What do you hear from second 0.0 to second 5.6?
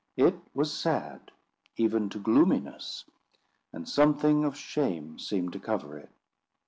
It was sad, even to gloominess; and something of shame seemed to